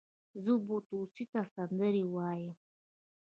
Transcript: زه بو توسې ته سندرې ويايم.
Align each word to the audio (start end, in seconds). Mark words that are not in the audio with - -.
زه 0.43 0.51
بو 0.65 0.75
توسې 0.87 1.25
ته 1.31 1.41
سندرې 1.53 2.03
ويايم. 2.13 2.55